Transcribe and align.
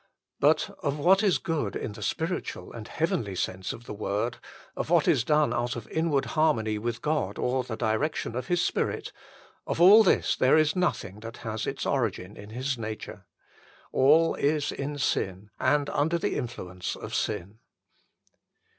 But 0.39 0.75
of 0.81 0.97
what 0.97 1.21
is 1.21 1.37
good 1.37 1.75
in 1.75 1.91
the 1.91 2.01
spiritual 2.01 2.73
and 2.73 2.87
heavenly 2.87 3.35
sense 3.35 3.71
of 3.71 3.83
the 3.85 3.93
word, 3.93 4.37
of 4.75 4.89
what 4.89 5.07
is 5.07 5.23
done 5.23 5.53
out 5.53 5.75
of 5.75 5.87
inward 5.89 6.25
harmony 6.33 6.79
with 6.79 7.03
God 7.03 7.37
or 7.37 7.63
the 7.63 7.77
direction 7.77 8.35
of 8.35 8.47
His 8.47 8.65
Spirit 8.65 9.11
of 9.67 9.79
all 9.79 10.01
this 10.01 10.35
there 10.35 10.57
is 10.57 10.75
nothing 10.75 11.19
that 11.19 11.37
has 11.45 11.67
its 11.67 11.85
origin 11.85 12.35
in 12.35 12.49
His 12.49 12.79
nature. 12.79 13.27
All 13.91 14.33
is 14.33 14.71
in 14.71 14.97
sin, 14.97 15.51
and 15.59 15.87
under 15.91 16.17
the 16.17 16.35
influence 16.35 16.95
of 16.95 17.13
sin. 17.13 17.59